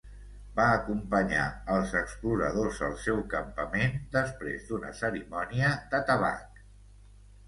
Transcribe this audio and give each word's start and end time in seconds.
Va 0.59 0.63
acompanyar 0.75 1.41
als 1.73 1.91
exploradors 1.99 2.79
al 2.87 2.95
seu 3.03 3.19
campament 3.33 3.93
després 4.15 4.63
d'una 4.71 4.89
cerimònia 5.01 5.71
de 5.93 6.01
tabac. 6.09 6.65